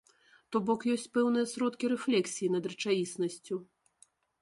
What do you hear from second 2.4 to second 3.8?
над рэчаіснасцю.